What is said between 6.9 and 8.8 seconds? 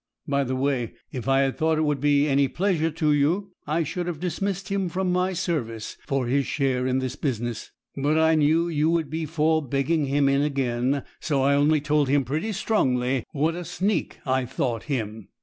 this business; but I knew